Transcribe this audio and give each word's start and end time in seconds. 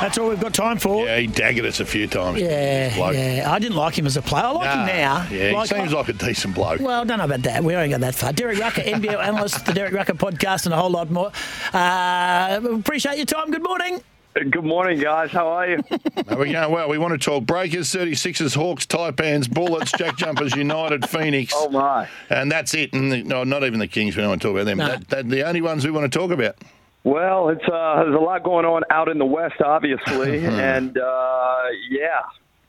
That's 0.00 0.16
all 0.18 0.28
we've 0.28 0.40
got 0.40 0.54
time 0.54 0.78
for. 0.78 1.04
Yeah, 1.06 1.18
he 1.18 1.26
daggered 1.26 1.64
us 1.64 1.80
a 1.80 1.84
few 1.84 2.06
times. 2.06 2.40
Yeah, 2.40 3.10
yeah. 3.10 3.50
I 3.52 3.58
didn't 3.58 3.76
like 3.76 3.98
him 3.98 4.06
as 4.06 4.16
a 4.16 4.22
player. 4.22 4.44
I 4.44 4.50
like 4.52 4.64
Nah, 4.64 4.80
him 4.80 4.86
now. 4.86 5.26
Yeah, 5.30 5.52
Like- 5.52 5.68
he 5.68 5.74
seems 5.76 5.92
like 5.92 6.08
a 6.08 6.12
decent 6.12 6.54
bloke. 6.54 6.80
Well, 6.80 7.00
I 7.00 7.04
don't 7.04 7.18
know 7.18 7.24
about 7.24 7.42
that. 7.42 7.64
We 7.64 7.74
ain't 7.74 7.90
got 7.90 8.00
that 8.00 8.14
far. 8.14 8.32
Derek 8.32 8.58
Rucker, 8.58 8.82
NBL 8.82 9.18
analyst, 9.22 9.66
the 9.66 9.72
Derek 9.72 9.92
Rucker 9.92 10.14
podcast, 10.14 10.64
and 10.66 10.74
a 10.74 10.76
whole 10.76 10.90
lot 10.90 11.10
more. 11.10 11.32
Uh, 11.72 12.60
appreciate 12.78 13.16
your 13.16 13.26
time. 13.26 13.50
Good 13.50 13.62
morning. 13.62 14.00
Good 14.34 14.64
morning, 14.64 15.00
guys. 15.00 15.32
How 15.32 15.48
are 15.48 15.68
you? 15.68 15.82
Are 16.28 16.36
we 16.38 16.52
going 16.52 16.70
well? 16.70 16.88
We 16.88 16.96
want 16.98 17.12
to 17.12 17.18
talk 17.18 17.44
Breakers, 17.44 17.88
36ers, 17.92 18.54
Hawks, 18.54 18.86
Taipans, 18.86 19.50
Bullets, 19.50 19.90
Jack 19.98 20.16
Jumpers, 20.16 20.54
United, 20.54 21.08
Phoenix. 21.10 21.52
oh 21.56 21.68
my! 21.70 22.06
And 22.30 22.52
that's 22.52 22.72
it. 22.74 22.92
And 22.92 23.10
the, 23.10 23.24
no, 23.24 23.42
not 23.42 23.64
even 23.64 23.80
the 23.80 23.88
Kings. 23.88 24.14
We 24.16 24.20
don't 24.22 24.28
want 24.30 24.42
to 24.42 24.48
talk 24.48 24.54
about 24.56 24.66
them. 24.66 24.78
No. 24.78 24.86
That, 24.88 25.08
that, 25.08 25.28
the 25.28 25.42
only 25.44 25.60
ones 25.60 25.84
we 25.84 25.90
want 25.90 26.12
to 26.12 26.16
talk 26.18 26.30
about. 26.30 26.54
Well, 27.08 27.48
it's 27.48 27.64
uh, 27.64 28.02
there's 28.02 28.14
a 28.14 28.18
lot 28.18 28.42
going 28.42 28.66
on 28.66 28.82
out 28.90 29.08
in 29.08 29.16
the 29.16 29.24
West, 29.24 29.62
obviously, 29.64 30.44
and 30.46 30.98
uh, 30.98 31.62
yeah. 31.88 32.20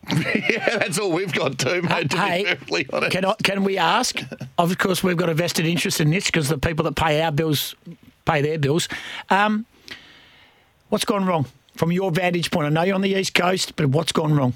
yeah, 0.50 0.78
that's 0.78 0.98
all 0.98 1.12
we've 1.12 1.34
got 1.34 1.60
too, 1.60 1.82
mate. 1.82 2.10
To 2.12 2.18
Hey, 2.18 2.44
be 2.44 2.50
perfectly 2.50 2.88
honest. 2.94 3.12
Can, 3.12 3.26
I, 3.26 3.36
can 3.44 3.64
we 3.66 3.78
ask? 3.78 4.22
Of 4.58 4.78
course, 4.78 5.04
we've 5.04 5.18
got 5.18 5.28
a 5.28 5.34
vested 5.34 5.66
interest 5.66 6.00
in 6.00 6.10
this 6.10 6.28
because 6.28 6.48
the 6.48 6.58
people 6.58 6.86
that 6.86 6.96
pay 6.96 7.22
our 7.22 7.34
bills 7.34 7.76
pay 8.24 8.42
their 8.42 8.58
bills. 8.58 8.88
Um, 9.30 9.66
what's 10.88 11.04
gone 11.04 11.26
wrong 11.26 11.46
from 11.76 11.92
your 11.92 12.10
vantage 12.10 12.50
point? 12.50 12.66
I 12.66 12.70
know 12.70 12.84
you're 12.84 12.96
on 12.96 13.02
the 13.02 13.16
East 13.20 13.34
Coast, 13.34 13.76
but 13.76 13.88
what's 13.88 14.14
gone 14.14 14.34
wrong? 14.34 14.54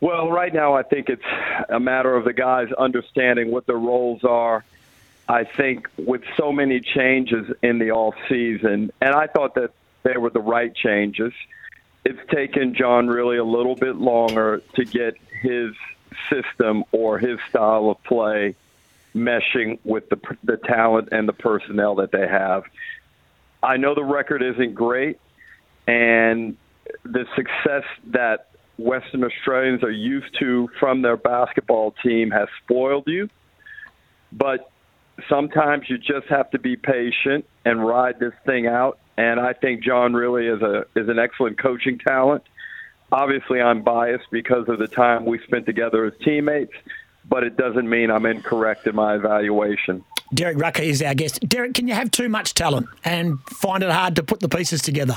Well, 0.00 0.30
right 0.30 0.52
now, 0.52 0.72
I 0.74 0.82
think 0.82 1.10
it's 1.10 1.22
a 1.68 1.78
matter 1.78 2.16
of 2.16 2.24
the 2.24 2.32
guys 2.32 2.68
understanding 2.78 3.50
what 3.50 3.66
their 3.66 3.76
roles 3.76 4.24
are. 4.24 4.64
I 5.28 5.44
think 5.44 5.88
with 5.96 6.22
so 6.36 6.52
many 6.52 6.80
changes 6.80 7.50
in 7.62 7.78
the 7.78 7.92
off 7.92 8.14
season, 8.28 8.92
and 9.00 9.14
I 9.14 9.26
thought 9.26 9.54
that 9.54 9.70
they 10.02 10.16
were 10.16 10.30
the 10.30 10.40
right 10.40 10.74
changes. 10.74 11.32
It's 12.04 12.20
taken 12.30 12.74
John 12.74 13.06
Rillie 13.06 13.40
a 13.40 13.44
little 13.44 13.74
bit 13.74 13.96
longer 13.96 14.62
to 14.74 14.84
get 14.84 15.16
his 15.40 15.74
system 16.30 16.84
or 16.92 17.18
his 17.18 17.38
style 17.48 17.88
of 17.90 18.02
play 18.04 18.54
meshing 19.14 19.78
with 19.84 20.08
the 20.10 20.18
the 20.42 20.56
talent 20.56 21.08
and 21.12 21.28
the 21.28 21.32
personnel 21.32 21.96
that 21.96 22.12
they 22.12 22.26
have. 22.26 22.64
I 23.62 23.78
know 23.78 23.94
the 23.94 24.04
record 24.04 24.42
isn't 24.42 24.74
great, 24.74 25.18
and 25.86 26.56
the 27.04 27.26
success 27.34 27.84
that 28.08 28.48
Western 28.76 29.24
Australians 29.24 29.82
are 29.82 29.90
used 29.90 30.36
to 30.40 30.68
from 30.78 31.00
their 31.00 31.16
basketball 31.16 31.92
team 32.02 32.30
has 32.30 32.48
spoiled 32.62 33.04
you. 33.06 33.30
But 34.32 34.68
sometimes 35.28 35.88
you 35.88 35.98
just 35.98 36.26
have 36.28 36.50
to 36.50 36.58
be 36.58 36.76
patient 36.76 37.44
and 37.64 37.84
ride 37.84 38.18
this 38.18 38.34
thing 38.44 38.66
out. 38.66 38.98
And 39.16 39.38
I 39.38 39.52
think 39.52 39.82
John 39.82 40.12
Rillie 40.12 40.54
is 40.54 40.62
a 40.62 40.86
is 40.98 41.08
an 41.08 41.18
excellent 41.18 41.58
coaching 41.58 41.98
talent. 41.98 42.42
Obviously, 43.12 43.60
I'm 43.60 43.82
biased 43.82 44.30
because 44.30 44.68
of 44.68 44.78
the 44.78 44.88
time 44.88 45.24
we 45.24 45.38
spent 45.40 45.66
together 45.66 46.04
as 46.04 46.14
teammates, 46.24 46.72
but 47.28 47.44
it 47.44 47.56
doesn't 47.56 47.88
mean 47.88 48.10
I'm 48.10 48.26
incorrect 48.26 48.86
in 48.86 48.96
my 48.96 49.14
evaluation. 49.14 50.04
Derek 50.32 50.58
Rucker 50.58 50.82
is 50.82 51.00
our 51.00 51.14
guest. 51.14 51.40
Derek, 51.48 51.74
can 51.74 51.86
you 51.86 51.94
have 51.94 52.10
too 52.10 52.28
much 52.28 52.54
talent 52.54 52.88
and 53.04 53.40
find 53.42 53.84
it 53.84 53.90
hard 53.90 54.16
to 54.16 54.22
put 54.24 54.40
the 54.40 54.48
pieces 54.48 54.82
together? 54.82 55.16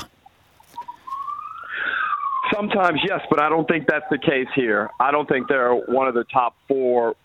Sometimes, 2.54 3.00
yes, 3.06 3.20
but 3.28 3.42
I 3.42 3.48
don't 3.48 3.66
think 3.66 3.88
that's 3.88 4.08
the 4.10 4.18
case 4.18 4.48
here. 4.54 4.90
I 5.00 5.10
don't 5.10 5.28
think 5.28 5.48
they're 5.48 5.74
one 5.74 6.06
of 6.06 6.14
the 6.14 6.24
top 6.24 6.54
four 6.68 7.16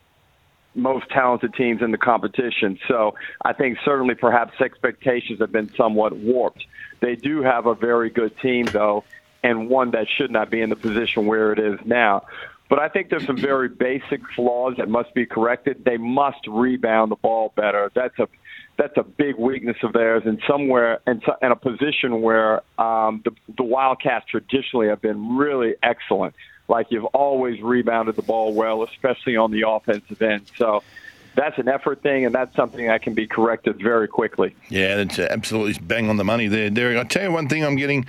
most 0.76 1.10
talented 1.10 1.54
teams 1.54 1.82
in 1.82 1.92
the 1.92 1.98
competition. 1.98 2.80
So 2.88 3.16
I 3.44 3.54
think 3.54 3.78
certainly 3.86 4.16
perhaps 4.16 4.60
expectations 4.60 5.40
have 5.40 5.52
been 5.52 5.74
somewhat 5.76 6.16
warped. 6.16 6.66
They 7.00 7.16
do 7.16 7.42
have 7.42 7.66
a 7.66 7.76
very 7.76 8.10
good 8.10 8.38
team, 8.40 8.66
though, 8.66 9.04
and 9.44 9.70
one 9.70 9.92
that 9.92 10.08
should 10.18 10.32
not 10.32 10.50
be 10.50 10.62
in 10.62 10.70
the 10.70 10.76
position 10.76 11.26
where 11.26 11.52
it 11.52 11.60
is 11.60 11.80
now. 11.86 12.26
But 12.70 12.80
I 12.80 12.90
think 12.90 13.10
there's 13.10 13.26
some 13.26 13.38
very 13.38 13.70
basic 13.70 14.22
flaws 14.36 14.76
that 14.78 14.90
must 14.90 15.14
be 15.14 15.26
corrected. 15.26 15.84
They 15.86 15.98
must 15.98 16.48
rebound 16.48 17.12
the 17.12 17.18
ball 17.18 17.54
better. 17.56 17.92
That's 17.94 18.18
a 18.20 18.28
that's 18.78 18.98
a 18.98 19.04
big 19.04 19.36
weakness 19.38 19.78
of 19.84 19.94
theirs, 19.94 20.24
and 20.26 20.42
somewhere 20.48 21.00
so- 21.06 21.36
in 21.42 21.52
a 21.52 21.56
position 21.56 22.24
where 22.24 22.62
um, 22.80 23.22
the, 23.24 23.32
the 23.56 23.64
Wildcats 23.64 24.26
traditionally 24.26 24.88
have 24.88 25.02
been 25.02 25.38
really 25.38 25.76
excellent. 25.84 26.34
Like 26.68 26.88
you've 26.90 27.06
always 27.06 27.62
rebounded 27.62 28.16
the 28.16 28.22
ball 28.22 28.54
well, 28.54 28.84
especially 28.84 29.36
on 29.36 29.52
the 29.52 29.68
offensive 29.68 30.22
end. 30.22 30.50
So 30.58 30.84
that's 31.36 31.58
an 31.58 31.68
effort 31.68 32.02
thing, 32.02 32.26
and 32.26 32.34
that's 32.34 32.56
something 32.56 32.88
that 32.88 33.02
can 33.02 33.14
be 33.14 33.28
corrected 33.28 33.82
very 33.82 34.08
quickly. 34.08 34.56
Yeah, 34.70 35.04
that's 35.04 35.20
absolutely 35.20 35.82
bang 35.86 36.10
on 36.10 36.18
the 36.18 36.24
money 36.24 36.48
there, 36.48 36.70
Derek. 36.70 36.98
I 36.98 37.04
tell 37.04 37.24
you 37.24 37.32
one 37.32 37.50
thing 37.50 37.66
I'm 37.66 37.76
getting, 37.76 38.06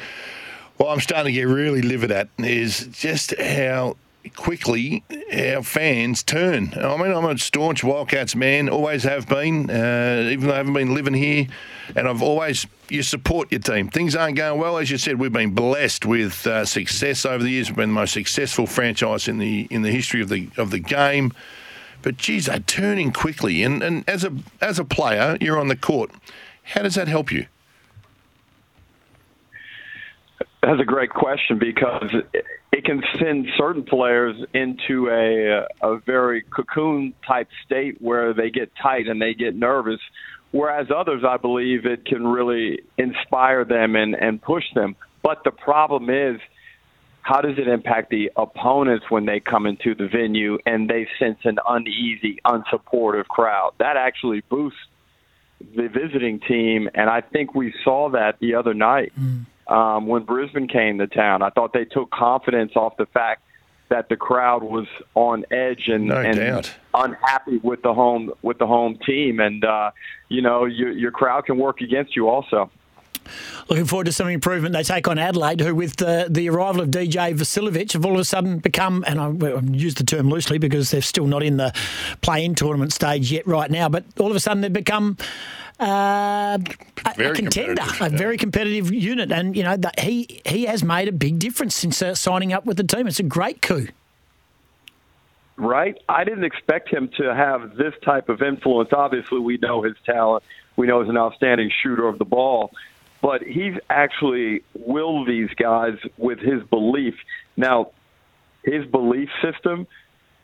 well, 0.78 0.90
I'm 0.90 1.00
starting 1.00 1.32
to 1.32 1.32
get 1.32 1.48
really 1.48 1.82
livid 1.82 2.10
at 2.10 2.28
is 2.38 2.86
just 2.92 3.38
how 3.38 3.96
quickly 4.30 5.04
our 5.32 5.62
fans 5.62 6.22
turn. 6.22 6.74
I 6.76 6.96
mean, 6.96 7.12
I'm 7.12 7.24
a 7.24 7.38
staunch 7.38 7.84
Wildcats 7.84 8.34
man, 8.34 8.68
always 8.68 9.04
have 9.04 9.28
been, 9.28 9.70
uh, 9.70 10.28
even 10.30 10.48
though 10.48 10.54
I 10.54 10.58
haven't 10.58 10.74
been 10.74 10.94
living 10.94 11.14
here, 11.14 11.46
and 11.94 12.08
I've 12.08 12.22
always 12.22 12.66
you 12.88 13.02
support 13.02 13.50
your 13.50 13.60
team. 13.60 13.88
Things 13.88 14.14
aren't 14.14 14.36
going 14.36 14.60
well, 14.60 14.78
as 14.78 14.90
you 14.90 14.98
said. 14.98 15.18
We've 15.18 15.32
been 15.32 15.54
blessed 15.54 16.06
with 16.06 16.46
uh, 16.46 16.64
success 16.64 17.24
over 17.24 17.42
the 17.42 17.50
years. 17.50 17.68
We've 17.68 17.76
been 17.76 17.90
the 17.90 17.94
most 17.94 18.12
successful 18.12 18.66
franchise 18.66 19.28
in 19.28 19.38
the 19.38 19.66
in 19.70 19.82
the 19.82 19.90
history 19.90 20.20
of 20.20 20.28
the 20.28 20.48
of 20.56 20.70
the 20.70 20.80
game. 20.80 21.32
But 22.02 22.18
geez, 22.18 22.46
they're 22.46 22.58
turning 22.58 23.12
quickly, 23.12 23.62
and, 23.62 23.82
and 23.82 24.08
as 24.08 24.24
a 24.24 24.32
as 24.60 24.78
a 24.78 24.84
player, 24.84 25.38
you're 25.40 25.58
on 25.58 25.68
the 25.68 25.76
court. 25.76 26.10
How 26.62 26.82
does 26.82 26.94
that 26.94 27.08
help 27.08 27.32
you? 27.32 27.46
That's 30.62 30.80
a 30.80 30.84
great 30.84 31.10
question 31.10 31.58
because 31.58 32.10
it- 32.78 32.84
can 32.84 33.02
send 33.18 33.48
certain 33.56 33.84
players 33.84 34.36
into 34.52 35.08
a 35.10 35.66
a 35.80 35.96
very 35.98 36.42
cocoon 36.42 37.14
type 37.26 37.48
state 37.64 38.00
where 38.00 38.32
they 38.32 38.50
get 38.50 38.70
tight 38.76 39.06
and 39.06 39.20
they 39.20 39.34
get 39.34 39.54
nervous, 39.54 40.00
whereas 40.50 40.90
others, 40.90 41.24
I 41.24 41.36
believe, 41.36 41.86
it 41.86 42.04
can 42.04 42.26
really 42.26 42.80
inspire 42.98 43.64
them 43.64 43.96
and 43.96 44.14
and 44.14 44.40
push 44.40 44.64
them. 44.74 44.96
But 45.22 45.44
the 45.44 45.52
problem 45.52 46.10
is, 46.10 46.40
how 47.22 47.40
does 47.40 47.58
it 47.58 47.68
impact 47.68 48.10
the 48.10 48.30
opponents 48.36 49.06
when 49.08 49.24
they 49.24 49.40
come 49.40 49.66
into 49.66 49.94
the 49.94 50.06
venue 50.06 50.58
and 50.66 50.88
they 50.88 51.08
sense 51.18 51.38
an 51.44 51.58
uneasy, 51.66 52.38
unsupportive 52.44 53.26
crowd? 53.26 53.72
That 53.78 53.96
actually 53.96 54.42
boosts 54.50 54.78
the 55.74 55.88
visiting 55.88 56.40
team, 56.40 56.90
and 56.94 57.08
I 57.08 57.22
think 57.22 57.54
we 57.54 57.72
saw 57.82 58.10
that 58.10 58.38
the 58.40 58.54
other 58.56 58.74
night 58.74 59.12
mm. 59.18 59.46
Um, 59.66 60.06
when 60.06 60.24
Brisbane 60.24 60.68
came 60.68 60.98
to 60.98 61.06
town. 61.06 61.42
I 61.42 61.50
thought 61.50 61.72
they 61.72 61.84
took 61.84 62.10
confidence 62.10 62.72
off 62.76 62.96
the 62.96 63.06
fact 63.06 63.42
that 63.90 64.08
the 64.08 64.16
crowd 64.16 64.62
was 64.62 64.86
on 65.14 65.44
edge 65.50 65.88
and, 65.88 66.06
No 66.06 66.16
and 66.16 66.70
unhappy 66.94 67.58
with 67.58 67.82
the 67.82 67.94
home 67.94 68.32
with 68.42 68.58
the 68.58 68.66
home 68.66 68.98
team, 69.06 69.40
and 69.40 69.64
uh, 69.64 69.90
you 70.28 70.42
know 70.42 70.64
your, 70.64 70.90
your 70.90 71.10
crowd 71.10 71.46
can 71.46 71.58
work 71.58 71.80
against 71.80 72.16
you 72.16 72.28
also. 72.28 72.70
Looking 73.68 73.86
forward 73.86 74.04
to 74.04 74.12
some 74.12 74.28
improvement. 74.28 74.74
They 74.74 74.82
take 74.82 75.08
on 75.08 75.18
Adelaide, 75.18 75.60
who, 75.60 75.74
with 75.74 75.96
the, 75.96 76.26
the 76.28 76.50
arrival 76.50 76.82
of 76.82 76.90
DJ 76.90 77.34
Vasiljevic, 77.34 77.92
have 77.92 78.04
all 78.04 78.14
of 78.14 78.20
a 78.20 78.24
sudden 78.24 78.58
become, 78.58 79.02
and 79.06 79.18
I, 79.18 79.28
well, 79.28 79.58
I 79.58 79.60
use 79.60 79.94
the 79.94 80.04
term 80.04 80.28
loosely 80.28 80.58
because 80.58 80.90
they're 80.90 81.00
still 81.00 81.26
not 81.26 81.42
in 81.42 81.56
the 81.56 81.72
play-in 82.20 82.54
tournament 82.54 82.92
stage 82.92 83.32
yet 83.32 83.46
right 83.46 83.70
now, 83.70 83.88
but 83.88 84.04
all 84.18 84.28
of 84.28 84.36
a 84.36 84.40
sudden 84.40 84.60
they've 84.60 84.72
become 84.72 85.16
uh, 85.80 85.84
a, 85.84 86.58
a 87.04 87.14
Very 87.16 87.34
contender, 87.34 87.74
competitive, 87.74 88.00
a 88.00 88.10
yeah. 88.10 88.18
very 88.18 88.36
competitive 88.36 88.92
unit. 88.92 89.32
And, 89.32 89.56
you 89.56 89.62
know, 89.62 89.76
that 89.76 90.00
he, 90.00 90.40
he 90.46 90.66
has 90.66 90.82
made 90.84 91.08
a 91.08 91.12
big 91.12 91.38
difference 91.38 91.74
since 91.74 92.00
uh, 92.02 92.14
signing 92.14 92.52
up 92.52 92.64
with 92.64 92.76
the 92.76 92.84
team. 92.84 93.06
It's 93.06 93.20
a 93.20 93.24
great 93.24 93.62
coup. 93.62 93.88
right? 95.56 95.96
I 96.08 96.24
didn't 96.24 96.44
expect 96.44 96.88
him 96.88 97.08
to 97.16 97.34
have 97.34 97.76
this 97.76 97.94
type 98.04 98.28
of 98.28 98.42
influence. 98.42 98.90
Obviously, 98.92 99.38
we 99.38 99.56
know 99.58 99.82
his 99.82 99.96
talent. 100.04 100.44
We 100.76 100.86
know 100.86 101.00
he's 101.00 101.10
an 101.10 101.16
outstanding 101.16 101.70
shooter 101.82 102.08
of 102.08 102.18
the 102.18 102.24
ball. 102.24 102.72
But 103.20 103.42
he's 103.42 103.74
actually 103.88 104.62
willed 104.74 105.28
these 105.28 105.50
guys 105.50 105.96
with 106.18 106.38
his 106.40 106.62
belief. 106.64 107.14
Now, 107.56 107.90
his 108.64 108.84
belief 108.86 109.30
system 109.42 109.86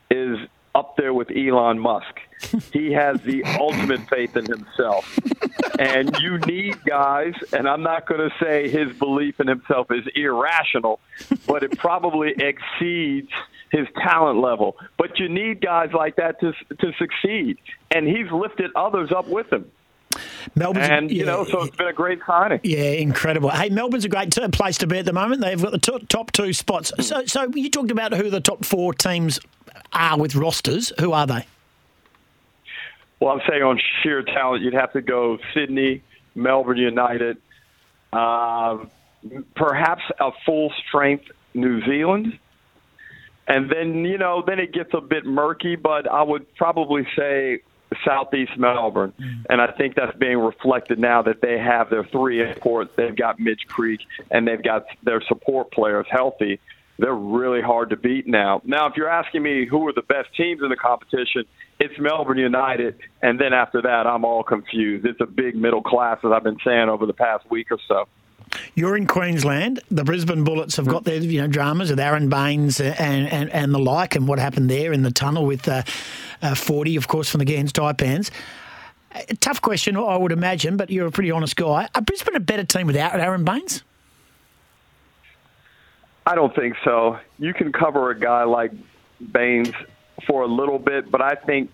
is 0.09 0.37
up 0.73 0.97
there 0.97 1.13
with 1.13 1.29
Elon 1.31 1.79
Musk. 1.79 2.19
He 2.73 2.91
has 2.93 3.21
the 3.21 3.43
ultimate 3.59 4.01
faith 4.09 4.35
in 4.35 4.45
himself. 4.45 5.17
And 5.79 6.15
you 6.19 6.37
need 6.39 6.83
guys, 6.85 7.33
and 7.53 7.67
I'm 7.67 7.83
not 7.83 8.07
going 8.07 8.21
to 8.29 8.35
say 8.43 8.69
his 8.69 8.95
belief 8.97 9.39
in 9.39 9.47
himself 9.47 9.87
is 9.91 10.05
irrational, 10.15 10.99
but 11.47 11.63
it 11.63 11.77
probably 11.77 12.33
exceeds 12.37 13.29
his 13.71 13.87
talent 14.03 14.39
level. 14.39 14.75
But 14.97 15.17
you 15.19 15.29
need 15.29 15.61
guys 15.61 15.89
like 15.93 16.17
that 16.17 16.39
to 16.41 16.51
to 16.79 16.91
succeed, 16.99 17.57
and 17.89 18.07
he's 18.07 18.29
lifted 18.31 18.71
others 18.75 19.11
up 19.11 19.27
with 19.27 19.51
him. 19.51 19.71
Melbourne's 20.55 20.89
And 20.89 21.09
you 21.09 21.19
yeah, 21.19 21.25
know, 21.25 21.45
so 21.45 21.61
it's 21.63 21.75
been 21.77 21.87
a 21.87 21.93
great 21.93 22.19
signing. 22.27 22.59
Yeah, 22.63 22.81
incredible. 22.91 23.49
Hey, 23.49 23.69
Melbourne's 23.69 24.03
a 24.03 24.09
great 24.09 24.31
t- 24.31 24.45
place 24.49 24.77
to 24.79 24.87
be 24.87 24.99
at 24.99 25.05
the 25.05 25.13
moment. 25.13 25.39
They've 25.41 25.61
got 25.61 25.71
the 25.71 25.77
to- 25.79 26.05
top 26.09 26.31
two 26.33 26.51
spots. 26.51 26.91
So, 26.99 27.25
so 27.25 27.47
you 27.55 27.69
talked 27.69 27.91
about 27.91 28.13
who 28.13 28.29
the 28.29 28.41
top 28.41 28.65
four 28.65 28.93
teams 28.93 29.39
are 29.93 30.17
with 30.19 30.35
rosters. 30.35 30.91
Who 30.99 31.13
are 31.13 31.25
they? 31.25 31.45
Well, 33.21 33.31
I'm 33.31 33.41
saying 33.47 33.61
on 33.61 33.79
sheer 34.01 34.23
talent, 34.23 34.63
you'd 34.63 34.73
have 34.73 34.93
to 34.93 35.01
go 35.01 35.37
Sydney, 35.53 36.01
Melbourne 36.33 36.77
United, 36.77 37.37
um, 38.11 38.89
perhaps 39.55 40.01
a 40.19 40.31
full 40.43 40.73
strength 40.87 41.25
New 41.53 41.85
Zealand. 41.85 42.39
And 43.47 43.69
then, 43.69 44.05
you 44.05 44.17
know, 44.17 44.43
then 44.45 44.59
it 44.59 44.73
gets 44.73 44.93
a 44.93 45.01
bit 45.01 45.23
murky, 45.23 45.75
but 45.75 46.09
I 46.09 46.23
would 46.23 46.55
probably 46.55 47.05
say 47.15 47.59
Southeast 48.03 48.57
Melbourne. 48.57 49.13
Mm. 49.19 49.45
And 49.49 49.61
I 49.61 49.67
think 49.67 49.95
that's 49.95 50.17
being 50.17 50.39
reflected 50.39 50.97
now 50.97 51.21
that 51.21 51.41
they 51.41 51.59
have 51.59 51.91
their 51.91 52.05
three 52.05 52.41
imports. 52.41 52.91
They've 52.95 53.15
got 53.15 53.39
Mitch 53.39 53.67
Creek 53.67 53.99
and 54.31 54.47
they've 54.47 54.63
got 54.63 54.85
their 55.03 55.21
support 55.27 55.71
players 55.71 56.07
healthy. 56.09 56.59
They're 56.97 57.13
really 57.13 57.61
hard 57.61 57.91
to 57.91 57.97
beat 57.97 58.27
now. 58.27 58.61
Now, 58.63 58.87
if 58.87 58.95
you're 58.95 59.09
asking 59.09 59.43
me 59.43 59.65
who 59.65 59.87
are 59.87 59.93
the 59.93 60.03
best 60.03 60.35
teams 60.35 60.61
in 60.63 60.69
the 60.69 60.75
competition, 60.75 61.45
it's 61.81 61.99
Melbourne 61.99 62.37
United. 62.37 62.95
And 63.23 63.39
then 63.39 63.53
after 63.53 63.81
that, 63.81 64.05
I'm 64.05 64.23
all 64.23 64.43
confused. 64.43 65.03
It's 65.03 65.19
a 65.19 65.25
big 65.25 65.55
middle 65.55 65.81
class, 65.81 66.19
as 66.23 66.31
I've 66.31 66.43
been 66.43 66.59
saying 66.63 66.89
over 66.89 67.07
the 67.07 67.13
past 67.13 67.49
week 67.49 67.71
or 67.71 67.79
so. 67.87 68.07
You're 68.75 68.95
in 68.95 69.07
Queensland. 69.07 69.79
The 69.89 70.03
Brisbane 70.03 70.43
Bullets 70.43 70.75
have 70.75 70.85
got 70.85 71.05
their 71.05 71.17
you 71.17 71.41
know 71.41 71.47
dramas 71.47 71.89
with 71.89 71.99
Aron 71.99 72.29
Baynes 72.29 72.79
and, 72.79 73.27
and, 73.27 73.49
and 73.49 73.73
the 73.73 73.79
like, 73.79 74.15
and 74.15 74.27
what 74.27 74.37
happened 74.37 74.69
there 74.69 74.93
in 74.93 75.01
the 75.01 75.09
tunnel 75.09 75.45
with 75.45 75.67
uh, 75.67 75.81
uh, 76.43 76.53
40, 76.53 76.97
of 76.97 77.07
course, 77.07 77.29
from 77.29 77.39
the 77.39 77.45
Cairns 77.45 77.73
Taipans. 77.73 78.29
A 79.13 79.35
tough 79.35 79.61
question, 79.61 79.97
I 79.97 80.17
would 80.17 80.31
imagine, 80.31 80.77
but 80.77 80.89
you're 80.89 81.07
a 81.07 81.11
pretty 81.11 81.31
honest 81.31 81.55
guy. 81.55 81.89
Are 81.95 82.01
Brisbane 82.01 82.35
a 82.35 82.39
better 82.39 82.63
team 82.63 82.87
without 82.87 83.19
Aron 83.19 83.43
Baynes? 83.43 83.83
I 86.27 86.35
don't 86.35 86.53
think 86.55 86.75
so. 86.83 87.17
You 87.39 87.53
can 87.53 87.71
cover 87.71 88.11
a 88.11 88.19
guy 88.19 88.43
like 88.43 88.71
Baynes 89.31 89.73
for 90.27 90.43
a 90.43 90.47
little 90.47 90.79
bit, 90.79 91.09
but 91.09 91.21
I 91.21 91.35
think 91.35 91.71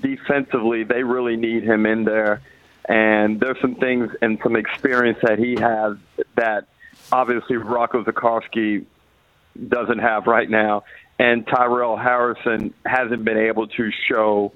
defensively 0.00 0.84
they 0.84 1.02
really 1.02 1.36
need 1.36 1.64
him 1.64 1.86
in 1.86 2.04
there 2.04 2.42
and 2.90 3.38
there's 3.38 3.60
some 3.60 3.76
things 3.76 4.10
and 4.20 4.38
some 4.42 4.56
experience 4.56 5.18
that 5.22 5.38
he 5.38 5.54
has 5.54 5.96
that 6.34 6.66
obviously 7.12 7.56
Rocco 7.56 8.02
Zikarsky 8.02 8.84
doesn't 9.68 9.98
have 9.98 10.26
right 10.26 10.48
now. 10.50 10.84
And 11.18 11.46
Tyrell 11.46 11.96
Harrison 11.96 12.74
hasn't 12.84 13.24
been 13.24 13.38
able 13.38 13.68
to 13.68 13.90
show 14.08 14.52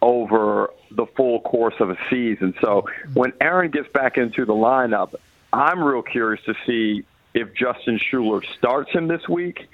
over 0.00 0.70
the 0.90 1.06
full 1.06 1.40
course 1.40 1.74
of 1.80 1.90
a 1.90 1.98
season. 2.08 2.54
So 2.62 2.88
when 3.12 3.32
Aron 3.40 3.70
gets 3.70 3.88
back 3.88 4.16
into 4.16 4.44
the 4.46 4.52
lineup, 4.54 5.14
I'm 5.52 5.82
real 5.82 6.02
curious 6.02 6.42
to 6.44 6.54
see 6.66 7.04
if 7.34 7.52
Justin 7.54 7.98
Schueller 7.98 8.42
starts 8.56 8.92
him 8.92 9.08
this 9.08 9.28
week, 9.28 9.68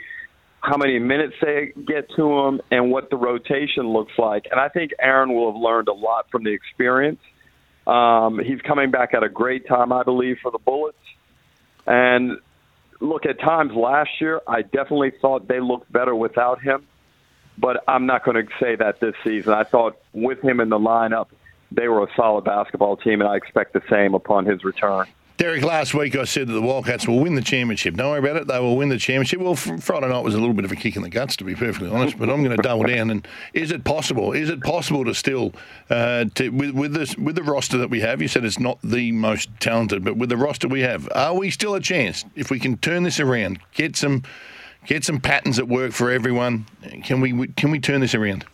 how 0.61 0.77
many 0.77 0.99
minutes 0.99 1.35
they 1.41 1.73
get 1.87 2.11
to 2.17 2.39
him, 2.41 2.61
and 2.71 2.91
what 2.91 3.11
the 3.11 3.17
rotation 3.17 3.89
looks 3.89 4.12
like. 4.19 4.47
And 4.51 4.61
I 4.61 4.69
think 4.69 4.93
Aron 5.01 5.35
will 5.35 5.53
have 5.53 5.61
learned 5.61 5.89
a 5.89 5.93
lot 5.93 6.31
from 6.31 6.45
the 6.45 6.51
experience. 6.53 7.21
Um, 7.87 8.39
he's 8.39 8.61
coming 8.61 8.91
back 8.91 9.15
at 9.15 9.23
a 9.23 9.29
great 9.29 9.67
time, 9.67 9.93
I 9.93 10.03
believe, 10.03 10.39
for 10.43 10.51
the 10.51 10.59
Bullets. 10.59 10.99
And 11.87 12.39
look, 13.01 13.25
at 13.25 13.41
times 13.41 13.73
last 13.75 14.11
year, 14.21 14.41
I 14.47 14.62
definitely 14.62 15.12
thought 15.21 15.49
they 15.49 15.61
looked 15.61 15.91
better 15.91 16.15
without 16.15 16.61
him. 16.61 16.87
But 17.59 17.83
I'm 17.89 18.07
not 18.07 18.25
going 18.25 18.47
to 18.47 18.53
say 18.61 18.77
that 18.77 19.01
this 19.01 19.15
season. 19.25 19.53
I 19.53 19.65
thought 19.65 19.99
with 20.12 20.41
him 20.41 20.61
in 20.61 20.69
the 20.69 20.79
lineup, 20.79 21.29
they 21.73 21.89
were 21.89 22.05
a 22.05 22.09
solid 22.17 22.45
basketball 22.45 22.97
team, 22.97 23.21
and 23.21 23.29
I 23.29 23.37
expect 23.37 23.73
the 23.73 23.83
same 23.91 24.15
upon 24.15 24.47
his 24.47 24.65
return. 24.65 25.07
Derek, 25.40 25.64
last 25.64 25.94
week 25.94 26.16
I 26.16 26.25
said 26.25 26.48
that 26.48 26.52
the 26.52 26.60
Wildcats 26.60 27.08
will 27.08 27.19
win 27.19 27.34
the 27.34 27.40
championship. 27.40 27.94
Don't 27.94 28.10
worry 28.10 28.19
about 28.19 28.37
it; 28.37 28.46
they 28.46 28.60
will 28.60 28.76
win 28.76 28.90
the 28.90 28.98
championship. 28.98 29.40
Well, 29.40 29.54
Friday 29.54 30.06
night 30.06 30.22
was 30.22 30.34
a 30.34 30.38
little 30.38 30.52
bit 30.52 30.66
of 30.66 30.70
a 30.70 30.76
kick 30.76 30.96
in 30.96 31.02
the 31.02 31.08
guts, 31.08 31.34
to 31.37 31.44
be 31.44 31.54
perfectly 31.54 31.88
honest. 31.88 32.19
But 32.19 32.28
I'm 32.28 32.44
going 32.44 32.54
to 32.54 32.62
double 32.62 32.82
down. 32.84 33.08
And 33.08 33.26
is 33.54 33.72
it 33.72 33.82
possible? 33.82 34.34
Is 34.34 34.50
it 34.50 34.60
possible 34.60 35.02
to 35.06 35.14
still, 35.14 35.54
uh, 35.88 36.26
to, 36.34 36.50
with 36.50 36.72
with 36.72 36.92
this 36.92 37.16
with 37.16 37.37
the 37.37 37.42
roster 37.42 37.78
that 37.78 37.88
we 37.88 38.00
have? 38.00 38.20
You 38.20 38.28
said 38.28 38.44
it's 38.44 38.60
not 38.60 38.81
the 38.82 39.12
most 39.12 39.48
talented, 39.60 40.04
but 40.04 40.19
with 40.19 40.28
the 40.28 40.37
roster 40.37 40.69
we 40.69 40.82
have, 40.82 41.08
are 41.14 41.34
we 41.34 41.50
still 41.50 41.75
a 41.75 41.81
chance 41.81 42.22
if 42.34 42.50
we 42.50 42.58
can 42.58 42.76
turn 42.76 43.04
this 43.04 43.19
around, 43.19 43.60
get 43.72 43.96
some, 43.96 44.25
get 44.84 45.04
some 45.04 45.20
patterns 45.20 45.56
that 45.56 45.69
work 45.69 45.92
for 45.92 46.10
everyone? 46.10 46.66
Can 47.02 47.22
we 47.22 47.46
can 47.46 47.70
we 47.70 47.81
turn 47.81 48.02
this 48.02 48.14
around? 48.14 48.44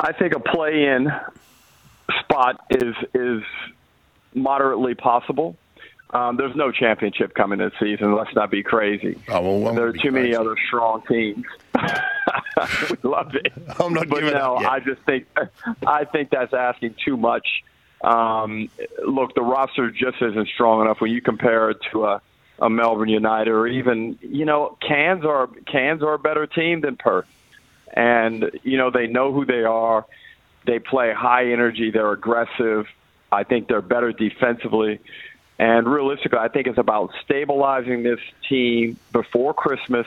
I 0.00 0.12
think 0.12 0.34
a 0.34 0.40
play-in 0.40 1.12
spot 2.22 2.64
is 2.70 2.94
is 3.12 3.42
moderately 4.34 4.94
possible. 4.94 5.56
Um, 6.10 6.36
there's 6.36 6.54
no 6.54 6.70
championship 6.70 7.34
coming 7.34 7.58
this 7.58 7.72
season. 7.80 8.14
Let's 8.14 8.34
not 8.36 8.50
be 8.50 8.62
crazy. 8.62 9.18
Oh, 9.28 9.58
well, 9.58 9.74
there 9.74 9.86
are 9.86 9.92
too 9.92 9.98
crazy. 9.98 10.14
many 10.14 10.34
other 10.34 10.56
strong 10.68 11.02
teams. 11.08 11.44
we 11.74 12.96
love 13.02 13.34
it. 13.34 13.52
I'm 13.80 13.92
not 13.92 14.08
but 14.08 14.20
giving 14.20 14.34
no, 14.34 14.56
up 14.56 14.62
yet. 14.62 14.70
I 14.70 14.80
just 14.80 15.02
think 15.02 15.26
I 15.86 16.04
think 16.04 16.30
that's 16.30 16.54
asking 16.54 16.94
too 17.04 17.16
much. 17.16 17.46
Um, 18.02 18.68
look, 19.04 19.34
the 19.34 19.42
roster 19.42 19.90
just 19.90 20.20
isn't 20.20 20.48
strong 20.48 20.82
enough 20.82 21.00
when 21.00 21.10
you 21.10 21.20
compare 21.20 21.70
it 21.70 21.78
to 21.90 22.04
a, 22.04 22.22
a 22.60 22.70
Melbourne 22.70 23.08
United 23.08 23.50
or 23.50 23.66
even 23.66 24.16
you 24.20 24.44
know 24.44 24.78
Cairns 24.86 25.24
are 25.24 25.48
Cairns 25.66 26.02
are 26.02 26.14
a 26.14 26.18
better 26.18 26.46
team 26.46 26.80
than 26.80 26.96
Perth, 26.96 27.26
and 27.92 28.52
you 28.62 28.76
know 28.76 28.90
they 28.90 29.08
know 29.08 29.32
who 29.32 29.44
they 29.44 29.64
are. 29.64 30.06
They 30.64 30.78
play 30.78 31.12
high 31.12 31.50
energy. 31.50 31.90
They're 31.90 32.12
aggressive. 32.12 32.86
I 33.34 33.44
think 33.44 33.68
they're 33.68 33.82
better 33.82 34.12
defensively. 34.12 35.00
And 35.58 35.86
realistically, 35.86 36.38
I 36.38 36.48
think 36.48 36.66
it's 36.66 36.78
about 36.78 37.12
stabilizing 37.24 38.02
this 38.02 38.20
team 38.48 38.98
before 39.12 39.54
Christmas 39.54 40.06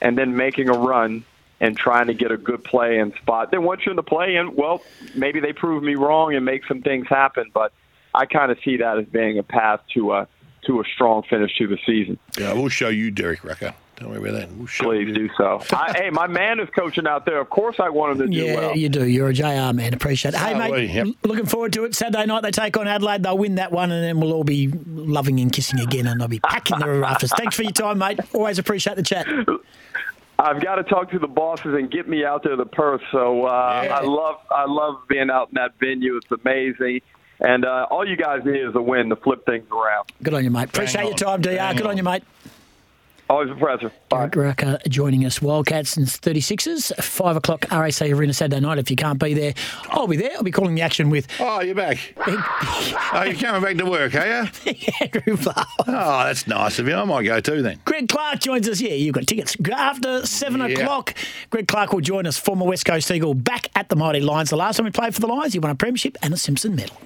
and 0.00 0.18
then 0.18 0.36
making 0.36 0.68
a 0.68 0.74
run 0.74 1.24
and 1.60 1.76
trying 1.76 2.08
to 2.08 2.14
get 2.14 2.32
a 2.32 2.36
good 2.36 2.64
play 2.64 2.98
in 2.98 3.14
spot. 3.14 3.50
Then 3.52 3.62
once 3.62 3.82
you're 3.86 3.92
in 3.92 3.96
the 3.96 4.02
play 4.02 4.36
in, 4.36 4.56
well, 4.56 4.82
maybe 5.14 5.40
they 5.40 5.52
prove 5.52 5.82
me 5.82 5.94
wrong 5.94 6.34
and 6.34 6.44
make 6.44 6.66
some 6.66 6.82
things 6.82 7.06
happen. 7.08 7.50
But 7.54 7.72
I 8.12 8.26
kind 8.26 8.50
of 8.50 8.58
see 8.64 8.78
that 8.78 8.98
as 8.98 9.06
being 9.06 9.38
a 9.38 9.42
path 9.42 9.80
to 9.94 10.12
a 10.12 10.28
to 10.66 10.80
a 10.80 10.84
strong 10.84 11.22
finish 11.22 11.56
to 11.58 11.66
the 11.66 11.78
season. 11.84 12.18
Yeah, 12.38 12.52
we'll 12.52 12.68
show 12.68 12.88
you, 12.88 13.10
Derek 13.10 13.42
Rucker. 13.44 13.74
Don't 14.02 14.10
worry 14.10 14.30
about 14.30 14.40
that. 14.40 14.56
We'll 14.56 14.66
Please 14.66 15.08
you. 15.08 15.14
do 15.14 15.30
so. 15.36 15.62
I, 15.72 15.92
hey, 15.96 16.10
my 16.10 16.26
man 16.26 16.58
is 16.58 16.68
coaching 16.70 17.06
out 17.06 17.24
there. 17.24 17.38
Of 17.40 17.50
course, 17.50 17.76
I 17.78 17.88
want 17.88 18.20
him 18.20 18.26
to 18.30 18.36
do 18.36 18.44
well. 18.46 18.54
yeah, 18.54 18.60
well. 18.66 18.76
you 18.76 18.88
do. 18.88 19.06
You're 19.06 19.28
a 19.28 19.32
JR 19.32 19.72
man. 19.72 19.94
Appreciate 19.94 20.34
it. 20.34 20.38
Hey, 20.38 20.54
mate, 20.54 20.72
we, 20.72 20.86
yep. 20.86 21.06
looking 21.22 21.46
forward 21.46 21.72
to 21.74 21.84
it. 21.84 21.94
Saturday 21.94 22.26
night 22.26 22.42
they 22.42 22.50
take 22.50 22.76
on 22.76 22.88
Adelaide. 22.88 23.22
They'll 23.22 23.38
win 23.38 23.54
that 23.56 23.70
one, 23.70 23.92
and 23.92 24.02
then 24.02 24.18
we'll 24.20 24.32
all 24.32 24.42
be 24.42 24.66
loving 24.88 25.38
and 25.38 25.52
kissing 25.52 25.78
again, 25.78 26.08
and 26.08 26.20
they'll 26.20 26.26
be 26.26 26.40
packing 26.40 26.80
the 26.80 26.88
rafters. 26.88 27.30
Thanks 27.36 27.54
for 27.54 27.62
your 27.62 27.70
time, 27.70 27.98
mate. 27.98 28.18
Always 28.34 28.58
appreciate 28.58 28.96
the 28.96 29.04
chat. 29.04 29.28
I've 30.36 30.60
got 30.60 30.76
to 30.76 30.82
talk 30.82 31.12
to 31.12 31.20
the 31.20 31.28
bosses 31.28 31.74
and 31.74 31.88
get 31.88 32.08
me 32.08 32.24
out 32.24 32.42
there 32.42 32.56
to 32.56 32.64
Perth. 32.66 33.02
So 33.12 33.44
uh, 33.44 33.82
Yeah. 33.84 33.98
I 33.98 34.02
love 34.02 34.40
I 34.50 34.64
love 34.66 35.06
being 35.08 35.30
out 35.30 35.50
in 35.50 35.54
that 35.54 35.78
venue. 35.78 36.16
It's 36.16 36.42
amazing. 36.44 37.02
And 37.38 37.64
uh, 37.64 37.86
all 37.90 38.08
you 38.08 38.16
guys 38.16 38.44
need 38.44 38.60
is 38.60 38.74
a 38.74 38.82
win 38.82 39.08
to 39.10 39.16
flip 39.16 39.44
things 39.46 39.66
around. 39.70 40.10
Good 40.22 40.34
on 40.34 40.44
you, 40.44 40.50
mate. 40.50 40.64
Appreciate 40.68 41.04
your 41.04 41.14
time, 41.14 41.40
DR. 41.40 41.56
Bang 41.56 41.76
Good 41.76 41.86
on 41.86 41.90
on. 41.92 41.96
you, 41.96 42.02
mate. 42.02 42.22
Always 43.32 43.50
a 43.50 43.54
pleasure. 43.54 43.90
Bye. 44.10 44.26
Derek 44.26 44.36
Rucker 44.36 44.78
joining 44.90 45.24
us. 45.24 45.40
Wildcats 45.40 45.96
and 45.96 46.06
36ers. 46.06 46.94
5 47.02 47.36
o'clock 47.36 47.64
RAC 47.70 48.02
Arena 48.02 48.34
Saturday 48.34 48.60
night. 48.60 48.76
If 48.78 48.90
you 48.90 48.96
can't 48.96 49.18
be 49.18 49.32
there, 49.32 49.54
I'll 49.88 50.06
be 50.06 50.18
there. 50.18 50.32
I'll 50.36 50.42
be 50.42 50.50
calling 50.50 50.74
the 50.74 50.82
action 50.82 51.08
with 51.08 51.26
Oh, 51.40 51.60
you're 51.62 51.74
back. 51.74 51.98
Oh, 52.26 53.22
you're 53.26 53.34
coming 53.36 53.62
back 53.62 53.76
to 53.78 53.86
work, 53.90 54.14
are 54.14 54.26
you? 54.66 54.74
Andrew 55.00 55.36
Farr. 55.38 55.64
Oh, 55.86 56.24
that's 56.24 56.46
nice 56.46 56.78
of 56.78 56.86
you. 56.88 56.94
I 56.94 57.04
might 57.04 57.22
go 57.24 57.40
too 57.40 57.62
then. 57.62 57.80
Greg 57.86 58.08
Clark 58.08 58.40
joins 58.40 58.68
us. 58.68 58.80
Yeah, 58.82 58.92
you've 58.92 59.14
got 59.14 59.26
tickets. 59.26 59.56
After 59.72 60.26
7 60.26 60.60
Yeah. 60.60 60.66
o'clock, 60.66 61.14
Greg 61.48 61.66
Clark 61.68 61.94
will 61.94 62.00
join 62.02 62.26
us, 62.26 62.38
former 62.38 62.66
West 62.66 62.84
Coast 62.84 63.10
Eagle, 63.10 63.32
back 63.32 63.68
at 63.74 63.88
the 63.88 63.96
Mighty 63.96 64.20
Lions. 64.20 64.50
The 64.50 64.56
last 64.56 64.76
time 64.76 64.84
he 64.84 64.92
played 64.92 65.14
for 65.14 65.20
the 65.20 65.26
Lions, 65.26 65.54
he 65.54 65.58
won 65.58 65.70
a 65.70 65.74
premiership 65.74 66.18
and 66.22 66.34
a 66.34 66.36
Simpson 66.36 66.74
medal. 66.76 66.96